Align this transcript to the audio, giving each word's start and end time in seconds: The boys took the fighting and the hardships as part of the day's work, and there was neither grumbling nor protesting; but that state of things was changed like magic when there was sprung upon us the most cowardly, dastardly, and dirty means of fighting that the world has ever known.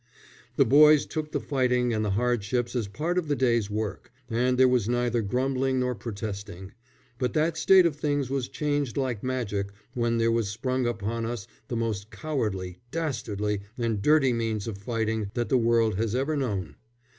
The 0.55 0.65
boys 0.65 1.05
took 1.05 1.31
the 1.31 1.39
fighting 1.39 1.93
and 1.93 2.03
the 2.03 2.09
hardships 2.17 2.75
as 2.75 2.87
part 2.87 3.19
of 3.19 3.27
the 3.27 3.35
day's 3.35 3.69
work, 3.69 4.11
and 4.31 4.57
there 4.57 4.67
was 4.67 4.89
neither 4.89 5.21
grumbling 5.21 5.79
nor 5.79 5.93
protesting; 5.93 6.71
but 7.19 7.33
that 7.33 7.55
state 7.55 7.85
of 7.85 7.95
things 7.97 8.27
was 8.27 8.49
changed 8.49 8.97
like 8.97 9.21
magic 9.23 9.71
when 9.93 10.17
there 10.17 10.31
was 10.31 10.49
sprung 10.49 10.87
upon 10.87 11.27
us 11.27 11.45
the 11.67 11.77
most 11.77 12.09
cowardly, 12.09 12.79
dastardly, 12.89 13.61
and 13.77 14.01
dirty 14.01 14.33
means 14.33 14.67
of 14.67 14.79
fighting 14.79 15.29
that 15.35 15.49
the 15.49 15.57
world 15.59 15.97
has 15.97 16.15
ever 16.15 16.35
known. 16.35 16.77